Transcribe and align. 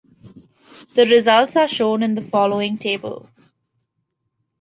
The 0.95 1.05
results 1.05 1.55
are 1.55 1.67
shown 1.67 2.01
in 2.01 2.15
the 2.15 2.23
following 2.23 2.75
table. 2.79 3.29